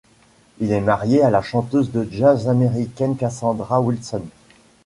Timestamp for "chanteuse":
1.43-1.91